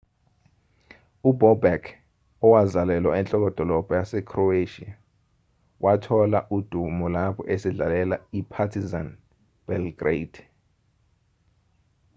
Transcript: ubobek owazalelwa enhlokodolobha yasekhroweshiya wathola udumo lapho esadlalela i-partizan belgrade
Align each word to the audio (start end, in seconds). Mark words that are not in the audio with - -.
ubobek 1.29 1.83
owazalelwa 2.45 3.13
enhlokodolobha 3.19 3.93
yasekhroweshiya 4.01 4.93
wathola 5.83 6.39
udumo 6.57 7.05
lapho 7.15 7.41
esadlalela 7.53 8.15
i-partizan 8.39 9.07
belgrade 9.67 10.39